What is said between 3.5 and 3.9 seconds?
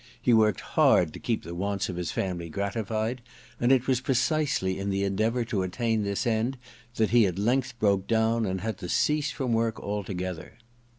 and it